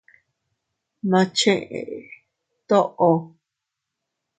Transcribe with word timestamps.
Ma 1.09 1.21
cheʼe 1.37 1.81
toʼo. 2.67 3.07